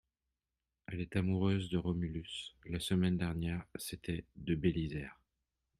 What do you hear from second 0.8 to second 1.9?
Elle est amoureuse de